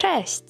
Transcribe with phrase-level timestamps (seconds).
[0.00, 0.42] Cześć!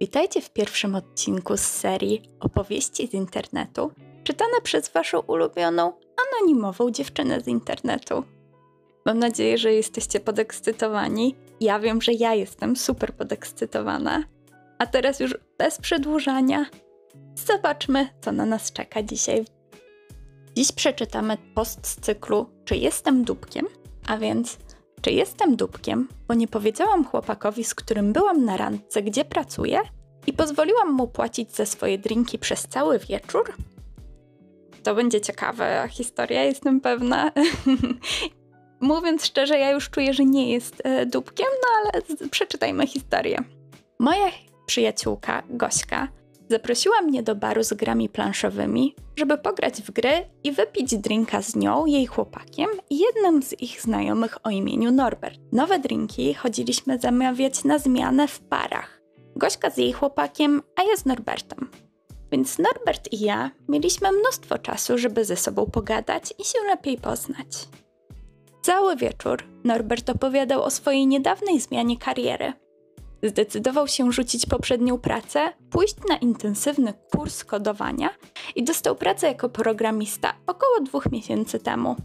[0.00, 3.92] Witajcie w pierwszym odcinku z serii Opowieści z internetu,
[4.24, 5.92] czytane przez Waszą ulubioną,
[6.26, 8.24] anonimową dziewczynę z internetu.
[9.06, 11.34] Mam nadzieję, że jesteście podekscytowani.
[11.60, 14.24] Ja wiem, że ja jestem super podekscytowana.
[14.78, 16.66] A teraz już bez przedłużania,
[17.46, 19.44] zobaczmy, co na nas czeka dzisiaj.
[20.56, 23.66] Dziś przeczytamy post z cyklu Czy jestem dupkiem?
[24.06, 24.58] A więc
[25.00, 29.80] czy jestem dupkiem, bo nie powiedziałam chłopakowi, z którym byłam na randce, gdzie pracuję
[30.26, 33.54] i pozwoliłam mu płacić za swoje drinki przez cały wieczór?
[34.82, 37.32] To będzie ciekawa historia, jestem pewna.
[38.80, 43.38] Mówiąc szczerze, ja już czuję, że nie jest e, dupkiem, no ale przeczytajmy historię.
[43.98, 44.26] Moja
[44.66, 46.08] przyjaciółka, Gośka,
[46.50, 50.10] Zaprosiła mnie do baru z grami planszowymi, żeby pograć w gry
[50.44, 55.40] i wypić drinka z nią, jej chłopakiem i jednym z ich znajomych o imieniu Norbert.
[55.52, 59.00] Nowe drinki chodziliśmy zamawiać na zmianę w parach.
[59.36, 61.70] Gośka z jej chłopakiem, a ja z Norbertem.
[62.32, 67.68] Więc Norbert i ja mieliśmy mnóstwo czasu, żeby ze sobą pogadać i się lepiej poznać.
[68.62, 72.52] Cały wieczór Norbert opowiadał o swojej niedawnej zmianie kariery–
[73.22, 78.10] Zdecydował się rzucić poprzednią pracę, pójść na intensywny kurs kodowania
[78.56, 81.96] i dostał pracę jako programista około dwóch miesięcy temu.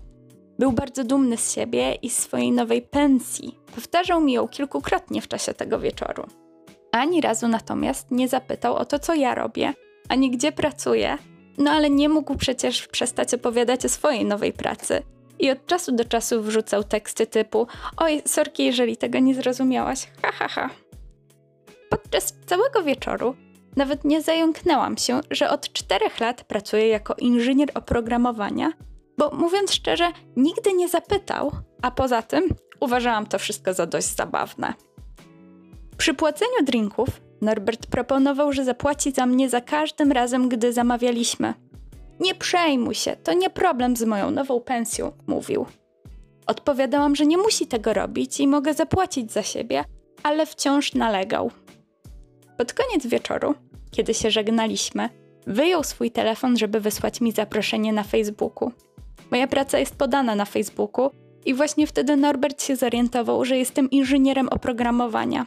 [0.59, 3.59] Był bardzo dumny z siebie i swojej nowej pensji.
[3.75, 6.28] Powtarzał mi ją kilkukrotnie w czasie tego wieczoru.
[6.92, 9.73] Ani razu natomiast nie zapytał o to, co ja robię,
[10.09, 11.17] ani gdzie pracuję,
[11.58, 15.03] no ale nie mógł przecież przestać opowiadać o swojej nowej pracy.
[15.39, 17.67] I od czasu do czasu wrzucał teksty typu:
[17.98, 20.83] Oj, sorki, jeżeli tego nie zrozumiałaś, ha ha ha.
[21.94, 23.36] Podczas całego wieczoru
[23.75, 28.72] nawet nie zająknęłam się, że od czterech lat pracuję jako inżynier oprogramowania,
[29.17, 32.44] bo mówiąc szczerze, nigdy nie zapytał, a poza tym
[32.80, 34.73] uważałam to wszystko za dość zabawne.
[35.97, 37.08] Przy płaceniu drinków
[37.41, 41.53] Norbert proponował, że zapłaci za mnie za każdym razem, gdy zamawialiśmy.
[42.19, 45.65] Nie przejmuj się, to nie problem z moją nową pensją, mówił.
[46.48, 49.83] Odpowiadałam, że nie musi tego robić i mogę zapłacić za siebie,
[50.23, 51.52] ale wciąż nalegał.
[52.58, 53.55] Pod koniec wieczoru,
[53.91, 55.09] kiedy się żegnaliśmy,
[55.47, 58.71] wyjął swój telefon, żeby wysłać mi zaproszenie na Facebooku.
[59.31, 61.09] Moja praca jest podana na Facebooku
[61.45, 65.45] i właśnie wtedy Norbert się zorientował, że jestem inżynierem oprogramowania.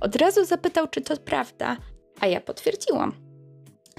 [0.00, 1.76] Od razu zapytał, czy to prawda,
[2.20, 3.12] a ja potwierdziłam.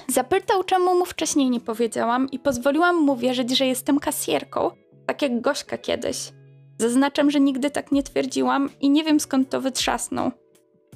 [0.08, 4.72] Zapytał, czemu mu wcześniej nie powiedziałam i pozwoliłam mu wierzyć, że jestem kasjerką,
[5.06, 6.18] tak jak Gośka kiedyś.
[6.80, 10.32] Zaznaczam, że nigdy tak nie twierdziłam i nie wiem skąd to wytrzasnął.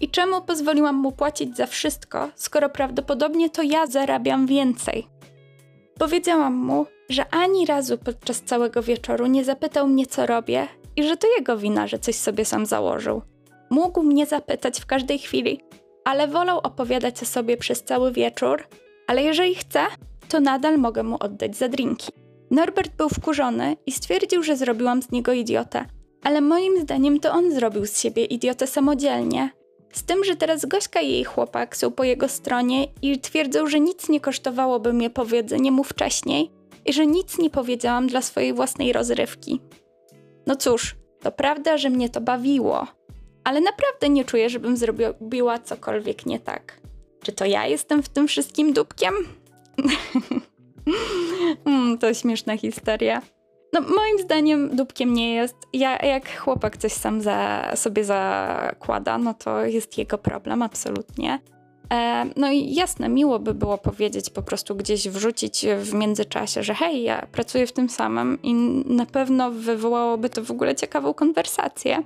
[0.02, 5.08] I czemu pozwoliłam mu płacić za wszystko, skoro prawdopodobnie to ja zarabiam więcej?
[6.00, 11.18] Powiedziałam mu, że ani razu podczas całego wieczoru nie zapytał mnie, co robię i że
[11.18, 13.22] to jego wina, że coś sobie sam założył.
[13.70, 15.62] Mógł mnie zapytać w każdej chwili,
[16.06, 18.64] ale wolał opowiadać o sobie przez cały wieczór,
[19.08, 19.80] ale jeżeli chce,
[20.30, 22.12] to nadal mogę mu oddać za drinki.
[22.52, 25.86] Norbert był wkurzony i stwierdził, że zrobiłam z niego idiotę,
[26.24, 29.50] ale moim zdaniem to on zrobił z siebie idiotę samodzielnie,
[29.94, 33.80] z tym, że teraz Gośka i jej chłopak są po jego stronie i twierdzą, że
[33.80, 36.52] nic nie kosztowałoby mnie powiedzenie mu wcześniej
[36.86, 39.60] i że nic nie powiedziałam dla swojej własnej rozrywki.
[40.48, 42.88] No cóż, to prawda, że mnie to bawiło,
[43.44, 46.80] ale naprawdę nie czuję, żebym zrobiła cokolwiek nie tak.
[47.24, 49.14] Czy to ja jestem w tym wszystkim dupkiem?
[51.66, 53.22] mm, to śmieszna historia.
[53.74, 55.56] No, moim zdaniem dupkiem nie jest.
[55.74, 61.40] Ja, jak chłopak coś sam za, sobie zakłada, no to jest jego problem, absolutnie.
[61.94, 66.74] E, no i jasne, miło by było powiedzieć, po prostu gdzieś wrzucić w międzyczasie, że
[66.74, 68.54] hej, ja pracuję w tym samym i
[68.86, 72.04] na pewno wywołałoby to w ogóle ciekawą konwersację.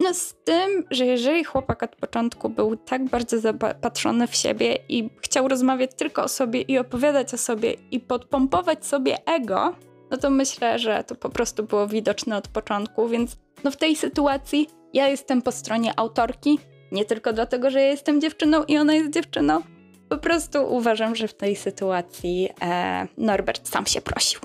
[0.00, 5.10] No z tym, że jeżeli chłopak od początku był tak bardzo zapatrzony w siebie i
[5.20, 9.74] chciał rozmawiać tylko o sobie i opowiadać o sobie i podpompować sobie ego,
[10.12, 13.96] no to myślę, że to po prostu było widoczne od początku, więc no w tej
[13.96, 16.58] sytuacji ja jestem po stronie autorki,
[16.92, 19.60] nie tylko dlatego, że ja jestem dziewczyną i ona jest dziewczyną.
[20.08, 24.40] Po prostu uważam, że w tej sytuacji e, Norbert sam się prosił.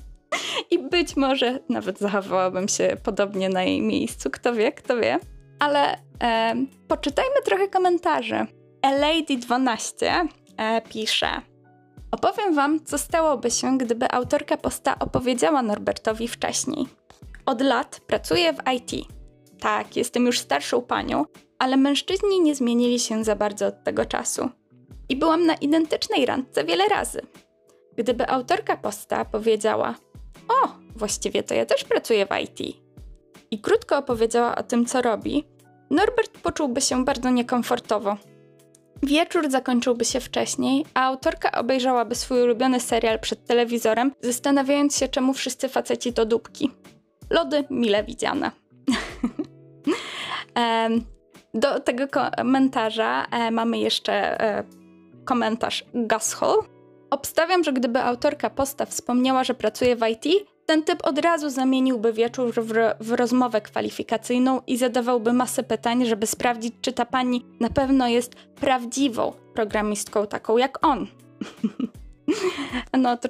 [0.70, 5.18] I być może nawet zachowałabym się podobnie na jej miejscu, kto wie, kto wie.
[5.58, 6.54] Ale e,
[6.88, 8.46] poczytajmy trochę komentarzy.
[8.82, 10.26] Lady12
[10.56, 11.49] e, pisze:
[12.10, 16.86] Opowiem Wam, co stałoby się, gdyby autorka posta opowiedziała Norbertowi wcześniej.
[17.46, 19.06] Od lat pracuję w IT.
[19.60, 21.24] Tak, jestem już starszą panią,
[21.58, 24.50] ale mężczyźni nie zmienili się za bardzo od tego czasu.
[25.08, 27.20] I byłam na identycznej randce wiele razy.
[27.96, 29.94] Gdyby autorka posta powiedziała:
[30.48, 32.76] O, właściwie to ja też pracuję w IT.
[33.50, 35.44] I krótko opowiedziała o tym, co robi,
[35.90, 38.16] Norbert poczułby się bardzo niekomfortowo.
[39.02, 45.32] Wieczór zakończyłby się wcześniej, a autorka obejrzałaby swój ulubiony serial przed telewizorem, zastanawiając się, czemu
[45.34, 46.70] wszyscy faceci to dupki.
[47.30, 48.50] Lody mile widziane.
[51.54, 54.64] Do tego komentarza e, mamy jeszcze e,
[55.24, 56.62] komentarz Gashol.
[57.10, 60.24] Obstawiam, że gdyby autorka posta wspomniała, że pracuje w IT,
[60.70, 66.26] ten typ od razu zamieniłby wieczór w, w, rozmowę kwalifikacyjną i zadawałby masę pytań, żeby
[66.26, 71.06] sprawdzić, czy ta pani na pewno jest prawdziwą programistką, taką jak on.
[73.02, 73.28] no to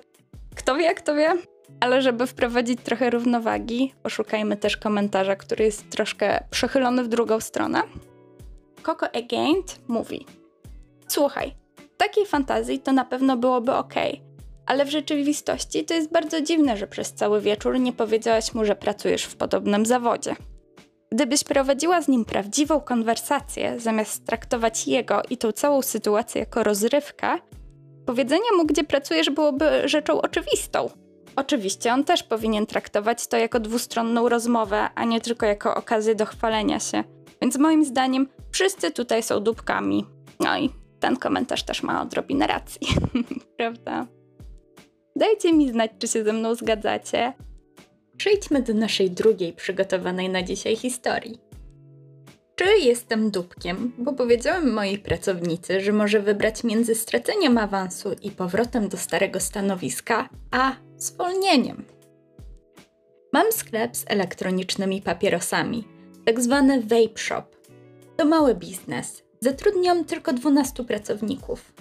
[0.56, 1.32] kto wie, kto wie.
[1.80, 7.82] Ale żeby wprowadzić trochę równowagi, poszukajmy też komentarza, który jest troszkę przechylony w drugą stronę.
[8.82, 10.26] Coco Againt mówi:
[11.08, 11.54] Słuchaj,
[11.96, 13.94] takiej fantazji to na pewno byłoby ok,
[14.70, 18.76] ale w rzeczywistości to jest bardzo dziwne, że przez cały wieczór nie powiedziałaś mu, że
[18.76, 20.36] pracujesz w podobnym zawodzie.
[21.12, 27.28] Gdybyś prowadziła z nim prawdziwą konwersację, zamiast traktować jego i tą całą sytuację jako rozrywkę,
[28.06, 30.90] powiedzenie mu, gdzie pracujesz, byłoby rzeczą oczywistą.
[31.36, 36.26] Oczywiście on też powinien traktować to jako dwustronną rozmowę, a nie tylko jako okazję do
[36.26, 37.04] chwalenia się.
[37.42, 40.06] Więc moim zdaniem wszyscy tutaj są dupkami.
[40.40, 40.70] No i
[41.00, 42.80] ten komentarz też ma odrobinę racji,
[43.58, 44.19] prawda?
[45.16, 47.32] Dajcie mi znać, czy się ze mną zgadzacie.
[48.16, 51.40] Przejdźmy do naszej drugiej przygotowanej na dzisiaj historii.
[52.56, 58.88] Czy jestem dupkiem, bo powiedziałem mojej pracownicy, że może wybrać między straceniem awansu i powrotem
[58.88, 61.84] do starego stanowiska, a zwolnieniem.
[63.32, 65.84] Mam sklep z elektronicznymi papierosami,
[66.24, 67.44] tak zwany vape shop.
[68.16, 69.22] To mały biznes.
[69.40, 71.72] Zatrudniam tylko 12 pracowników.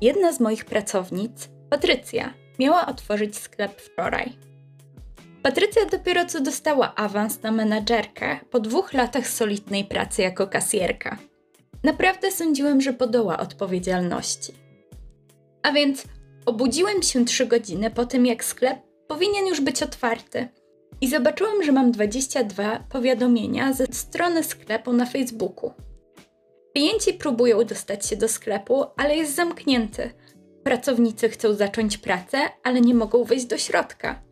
[0.00, 4.32] Jedna z moich pracownic, Patrycja, miała otworzyć sklep wczoraj.
[5.42, 11.18] Patrycja dopiero co dostała awans na menadżerkę po dwóch latach solidnej pracy jako kasjerka.
[11.84, 14.52] Naprawdę sądziłem, że podoła odpowiedzialności.
[15.62, 16.04] A więc
[16.46, 18.78] obudziłem się trzy godziny po tym, jak sklep
[19.08, 20.48] powinien już być otwarty.
[21.00, 25.72] I zobaczyłem, że mam 22 powiadomienia ze strony sklepu na Facebooku.
[26.74, 30.10] Klienci próbują dostać się do sklepu, ale jest zamknięty,
[30.64, 34.22] Pracownicy chcą zacząć pracę, ale nie mogą wejść do środka.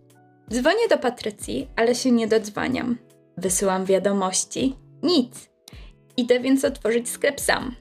[0.50, 2.98] Dzwonię do Patrycji, ale się nie dodzwaniam.
[3.36, 4.76] Wysyłam wiadomości.
[5.02, 5.50] Nic.
[6.16, 7.74] Idę więc otworzyć sklep sam.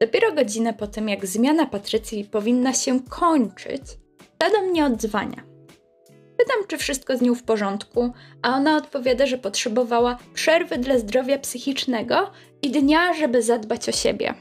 [0.00, 3.82] Dopiero godzinę po tym, jak zmiana Patrycji powinna się kończyć,
[4.38, 5.42] ta do mnie odzwania.
[6.38, 8.12] Pytam, czy wszystko z nią w porządku,
[8.42, 12.30] a ona odpowiada, że potrzebowała przerwy dla zdrowia psychicznego
[12.62, 14.34] i dnia, żeby zadbać o siebie.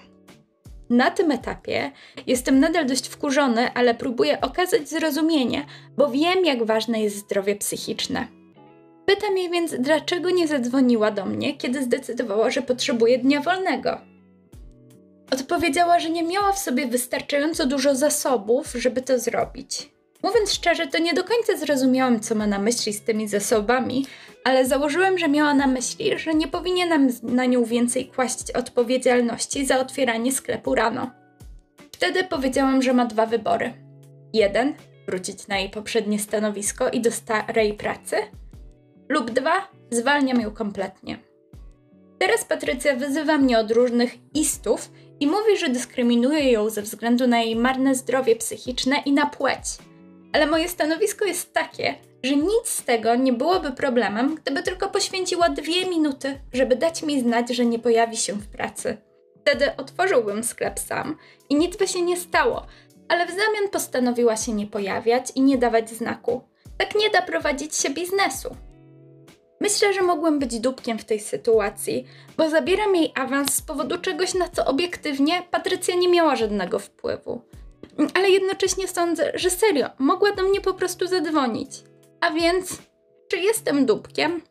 [0.92, 1.92] Na tym etapie
[2.28, 5.66] jestem nadal dość wkurzony, ale próbuję okazać zrozumienie,
[5.98, 8.28] bo wiem, jak ważne jest zdrowie psychiczne.
[9.06, 13.98] Pytam jej więc, dlaczego nie zadzwoniła do mnie, kiedy zdecydowała, że potrzebuje dnia wolnego.
[15.34, 19.92] Odpowiedziała, że nie miała w sobie wystarczająco dużo zasobów, żeby to zrobić.
[20.24, 24.06] Mówiąc szczerze, to nie do końca zrozumiałam, co ma na myśli z tymi zasobami,
[24.44, 29.80] ale założyłem, że miała na myśli, że nie powinienem na nią więcej kłaść odpowiedzialności za
[29.80, 31.12] otwieranie sklepu rano.
[31.92, 33.74] Wtedy powiedziałam, że ma dwa wybory.
[34.34, 34.74] Jeden,
[35.08, 38.16] wrócić na jej poprzednie stanowisko i do starej pracy,
[39.10, 41.20] lub dwa, zwalniam ją kompletnie.
[42.20, 47.42] Teraz Patrycja wyzywa mnie od różnych istów i mówi, że dyskryminuje ją ze względu na
[47.42, 49.64] jej marne zdrowie psychiczne i na płeć
[50.34, 55.50] ale moje stanowisko jest takie, że nic z tego nie byłoby problemem, gdyby tylko poświęciła
[55.50, 58.98] dwie minuty, żeby dać mi znać, że nie pojawi się w pracy.
[59.42, 61.18] Wtedy otworzyłbym sklep sam
[61.50, 62.66] i nic by się nie stało,
[63.08, 66.42] ale w zamian postanowiła się nie pojawiać i nie dawać znaku.
[66.78, 68.56] Tak nie da prowadzić się biznesu.
[69.60, 72.08] Myślę, że mogłem być dupkiem w tej sytuacji,
[72.38, 77.42] bo zabieram jej awans z powodu czegoś, na co obiektywnie Patrycja nie miała żadnego wpływu
[78.14, 81.84] ale jednocześnie sądzę, że serio, mogła do mnie po prostu zadzwonić.
[82.22, 82.78] A więc,
[83.28, 84.42] czy jestem dupkiem?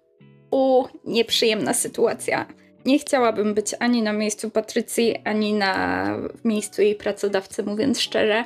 [0.51, 2.47] U, nieprzyjemna sytuacja.
[2.85, 8.45] Nie chciałabym być ani na miejscu Patrycji, ani na miejscu jej pracodawcy, mówiąc szczerze.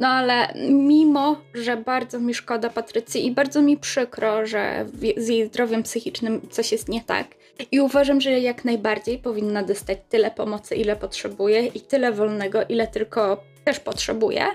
[0.00, 4.86] No ale mimo, że bardzo mi szkoda Patrycji i bardzo mi przykro, że
[5.16, 7.26] z jej zdrowiem psychicznym coś jest nie tak.
[7.70, 12.86] I uważam, że jak najbardziej powinna dostać tyle pomocy, ile potrzebuje i tyle wolnego, ile
[12.86, 14.46] tylko też potrzebuje,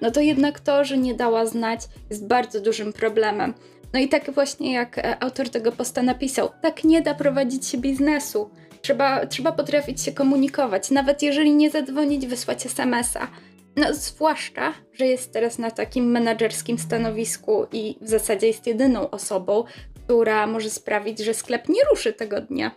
[0.00, 3.54] no to jednak to, że nie dała znać, jest bardzo dużym problemem.
[3.94, 7.78] No i tak właśnie jak e, autor tego posta napisał, tak nie da prowadzić się
[7.78, 8.50] biznesu.
[8.82, 13.28] Trzeba, trzeba potrafić się komunikować, nawet jeżeli nie zadzwonić, wysłać SMS-a.
[13.76, 19.64] No, zwłaszcza, że jest teraz na takim menedżerskim stanowisku i w zasadzie jest jedyną osobą,
[20.04, 22.70] która może sprawić, że sklep nie ruszy tego dnia.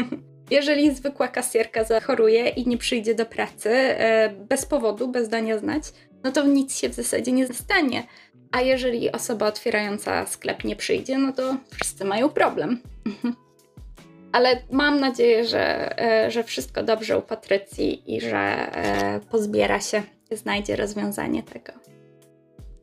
[0.50, 5.82] Jeżeli zwykła kasjerka zachoruje i nie przyjdzie do pracy e, bez powodu, bez dania znać,
[6.24, 8.06] no to nic się w zasadzie nie stanie.
[8.52, 12.80] A jeżeli osoba otwierająca sklep nie przyjdzie, no to wszyscy mają problem.
[14.32, 20.02] Ale mam nadzieję, że, e, że wszystko dobrze u Patrycji i że e, pozbiera się,
[20.32, 21.72] znajdzie rozwiązanie tego.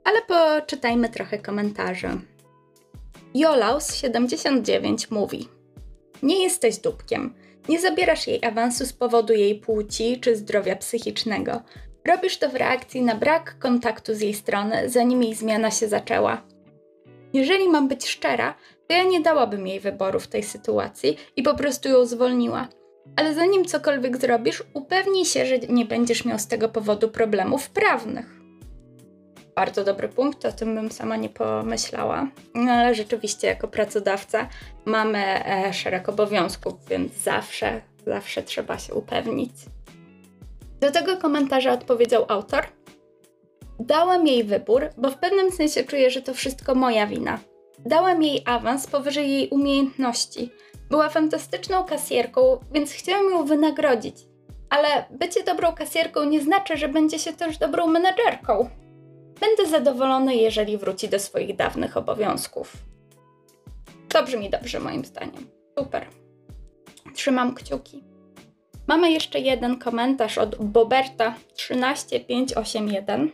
[0.04, 2.10] Ale poczytajmy trochę komentarzy.
[3.36, 5.48] Jolaus79 mówi:
[6.24, 7.34] Nie jesteś dupkiem.
[7.70, 11.62] Nie zabierasz jej awansu z powodu jej płci czy zdrowia psychicznego.
[12.08, 16.42] Robisz to w reakcji na brak kontaktu z jej strony, zanim jej zmiana się zaczęła.
[17.34, 18.56] Jeżeli mam być szczera,
[18.88, 22.68] to ja nie dałabym jej wyboru w tej sytuacji i po prostu ją zwolniła.
[23.16, 28.40] Ale zanim cokolwiek zrobisz, upewnij się, że nie będziesz miał z tego powodu problemów prawnych.
[29.56, 32.28] Bardzo dobry punkt, o tym bym sama nie pomyślała.
[32.56, 34.48] No ale rzeczywiście, jako pracodawca
[34.86, 39.52] mamy e, szereg obowiązków, więc zawsze, zawsze trzeba się upewnić.
[40.80, 42.68] Do tego komentarza odpowiedział autor.
[43.80, 47.40] Dałem jej wybór, bo w pewnym sensie czuję, że to wszystko moja wina.
[47.86, 50.52] Dałem jej awans powyżej jej umiejętności.
[50.90, 54.16] Była fantastyczną kasjerką, więc chciałam ją wynagrodzić.
[54.70, 58.70] Ale bycie dobrą kasjerką nie znaczy, że będzie się też dobrą menedżerką.
[59.40, 62.74] Będę zadowolony, jeżeli wróci do swoich dawnych obowiązków.
[64.10, 65.48] To brzmi dobrze, moim zdaniem.
[65.80, 66.06] Super.
[67.14, 68.04] Trzymam kciuki.
[68.88, 73.32] Mamy jeszcze jeden komentarz od Boberta 13581.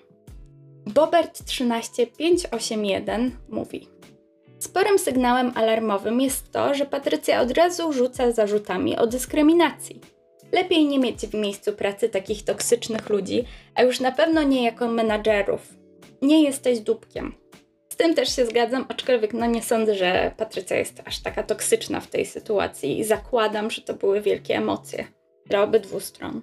[0.86, 3.88] Bobert 13581 mówi:
[4.60, 10.02] Sporym sygnałem alarmowym jest to, że Patrycja od razu rzuca zarzutami o dyskryminacji.
[10.52, 13.44] Lepiej nie mieć w miejscu pracy takich toksycznych ludzi,
[13.76, 15.74] a już na pewno nie jako menadżerów.
[16.22, 17.34] Nie jesteś dupkiem.
[17.90, 22.00] Z tym też się zgadzam, aczkolwiek no nie sądzę, że Patrycja jest aż taka toksyczna
[22.00, 25.08] w tej sytuacji i zakładam, że to były wielkie emocje
[25.46, 26.42] dla obydwu stron.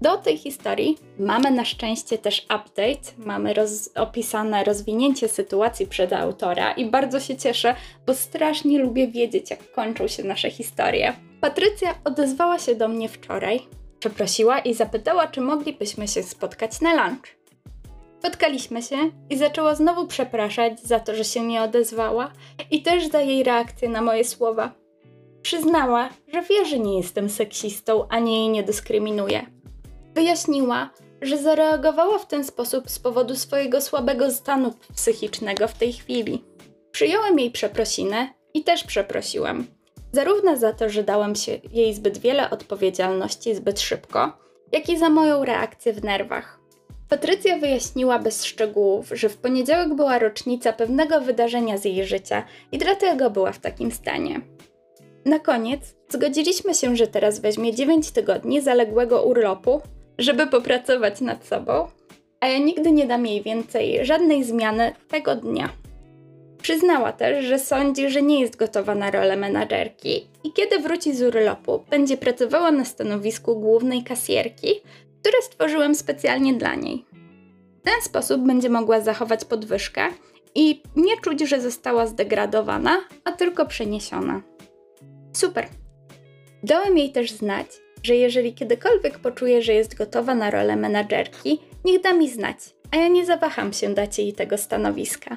[0.00, 6.72] Do tej historii mamy na szczęście też update, mamy roz opisane rozwinięcie sytuacji przed autora
[6.72, 7.74] i bardzo się cieszę,
[8.06, 11.12] bo strasznie lubię wiedzieć, jak kończą się nasze historie.
[11.40, 13.60] Patrycja odezwała się do mnie wczoraj,
[13.98, 17.40] przeprosiła i zapytała, czy moglibyśmy się spotkać na lunch.
[18.18, 18.96] Spotkaliśmy się
[19.30, 22.32] i zaczęła znowu przepraszać za to, że się nie odezwała
[22.70, 24.79] i też za jej reakcję na moje słowa.
[25.42, 29.46] Przyznała, że wie, że nie jestem seksistą ani jej nie dyskryminuję.
[30.14, 30.90] Wyjaśniła,
[31.22, 36.44] że zareagowała w ten sposób z powodu swojego słabego stanu psychicznego w tej chwili.
[36.92, 39.66] Przyjąłem jej przeprosiny i też przeprosiłem.
[40.12, 44.32] Zarówno za to, że dałem się jej zbyt wiele odpowiedzialności zbyt szybko,
[44.72, 46.60] jak i za moją reakcję w nerwach.
[47.08, 52.78] Patrycja wyjaśniła bez szczegółów, że w poniedziałek była rocznica pewnego wydarzenia z jej życia i
[52.78, 54.40] dlatego była w takim stanie.
[55.24, 59.80] Na koniec zgodziliśmy się, że teraz weźmie 9 tygodni zaległego urlopu,
[60.18, 61.88] żeby popracować nad sobą,
[62.40, 65.68] a ja nigdy nie dam jej więcej żadnej zmiany tego dnia.
[66.62, 71.22] Przyznała też, że sądzi, że nie jest gotowa na rolę menadżerki i kiedy wróci z
[71.22, 74.68] urlopu, będzie pracowała na stanowisku głównej kasjerki,
[75.20, 77.04] które stworzyłem specjalnie dla niej.
[77.80, 80.02] W ten sposób będzie mogła zachować podwyżkę
[80.54, 84.42] i nie czuć, że została zdegradowana, a tylko przeniesiona.
[85.32, 85.68] Super.
[86.62, 87.66] Dałem jej też znać,
[88.02, 92.56] że jeżeli kiedykolwiek poczuje, że jest gotowa na rolę menadżerki, niech da mi znać,
[92.90, 95.36] a ja nie zawaham się dać jej tego stanowiska.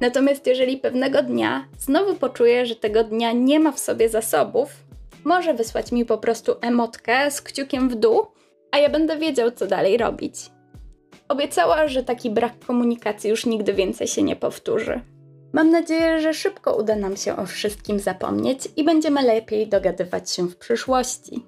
[0.00, 4.70] Natomiast jeżeli pewnego dnia znowu poczuje, że tego dnia nie ma w sobie zasobów,
[5.24, 8.26] może wysłać mi po prostu emotkę z kciukiem w dół,
[8.70, 10.34] a ja będę wiedział, co dalej robić.
[11.28, 15.00] Obiecała, że taki brak komunikacji już nigdy więcej się nie powtórzy.
[15.52, 20.48] Mam nadzieję, że szybko uda nam się o wszystkim zapomnieć i będziemy lepiej dogadywać się
[20.48, 21.42] w przyszłości.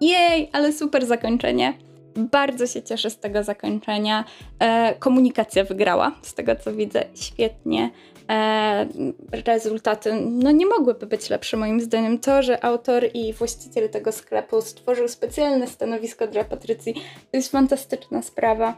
[0.00, 1.78] Jej, ale super zakończenie.
[2.16, 4.24] Bardzo się cieszę z tego zakończenia.
[4.58, 7.90] E, komunikacja wygrała, z tego co widzę, świetnie.
[8.30, 8.86] E,
[9.46, 12.18] rezultaty no nie mogłyby być lepsze moim zdaniem.
[12.18, 16.94] To, że autor i właściciel tego sklepu stworzył specjalne stanowisko dla Patrycji,
[17.30, 18.76] to jest fantastyczna sprawa.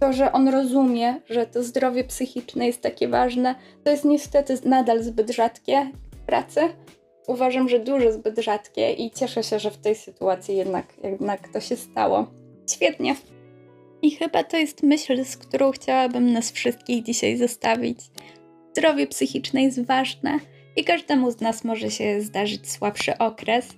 [0.00, 5.02] To, że on rozumie, że to zdrowie psychiczne jest takie ważne, to jest niestety nadal
[5.02, 6.60] zbyt rzadkie w pracy.
[7.26, 11.60] Uważam, że dużo zbyt rzadkie i cieszę się, że w tej sytuacji jednak, jednak to
[11.60, 12.26] się stało.
[12.70, 13.16] Świetnie.
[14.02, 17.98] I chyba to jest myśl, z którą chciałabym nas wszystkich dzisiaj zostawić.
[18.72, 20.38] Zdrowie psychiczne jest ważne
[20.76, 23.68] i każdemu z nas może się zdarzyć słabszy okres,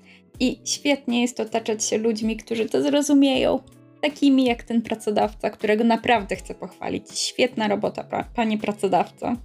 [0.41, 3.61] i świetnie jest otaczać się ludźmi, którzy to zrozumieją.
[4.03, 7.19] Takimi jak ten pracodawca, którego naprawdę chcę pochwalić.
[7.19, 9.37] Świetna robota, panie pracodawco.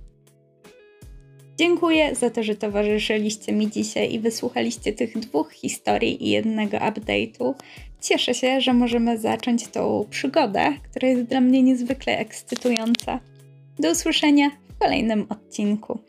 [1.57, 7.53] Dziękuję za to, że towarzyszyliście mi dzisiaj i wysłuchaliście tych dwóch historii i jednego update'u.
[8.01, 13.19] Cieszę się, że możemy zacząć tą przygodę, która jest dla mnie niezwykle ekscytująca.
[13.79, 15.99] Do usłyszenia w kolejnym odcinku.